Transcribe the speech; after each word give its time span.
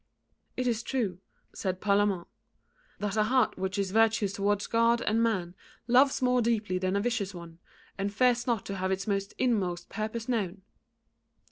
"It 0.57 0.65
is 0.65 0.81
true," 0.81 1.19
said 1.53 1.79
Parlamente, 1.79 2.25
"that 2.97 3.17
a 3.17 3.25
heart 3.25 3.55
which 3.59 3.77
is 3.77 3.91
virtuous 3.91 4.33
towards 4.33 4.65
God 4.65 4.99
and 4.99 5.21
man 5.21 5.53
loves 5.87 6.23
more 6.23 6.41
deeply 6.41 6.79
than 6.79 6.95
a 6.95 6.99
vicious 6.99 7.35
one, 7.35 7.59
and 7.99 8.11
fears 8.11 8.47
not 8.47 8.65
to 8.65 8.77
have 8.77 8.91
its 8.91 9.05
inmost 9.37 9.89
purpose 9.89 10.27
known." 10.27 10.63